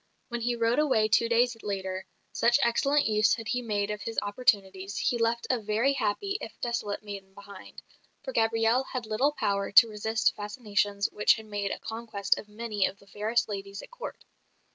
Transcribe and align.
When 0.29 0.41
he 0.41 0.55
rode 0.55 0.79
away 0.79 1.07
two 1.07 1.29
days 1.29 1.55
later, 1.61 2.07
such 2.31 2.57
excellent 2.63 3.05
use 3.07 3.35
had 3.35 3.47
he 3.49 3.61
made 3.61 3.91
of 3.91 4.01
his 4.01 4.17
opportunities, 4.23 4.97
he 4.97 5.19
left 5.19 5.45
a 5.51 5.59
very 5.59 5.93
happy, 5.93 6.39
if 6.41 6.59
desolate 6.59 7.03
maiden 7.03 7.35
behind; 7.35 7.83
for 8.23 8.31
Gabrielle 8.33 8.83
had 8.93 9.05
little 9.05 9.33
power 9.33 9.71
to 9.73 9.87
resist 9.89 10.35
fascinations 10.35 11.07
which 11.11 11.35
had 11.35 11.45
made 11.45 11.69
a 11.69 11.77
conquest 11.77 12.39
of 12.39 12.49
many 12.49 12.87
of 12.87 12.97
the 12.97 13.05
fairest 13.05 13.47
ladies 13.47 13.83
at 13.83 13.91
Court. 13.91 14.17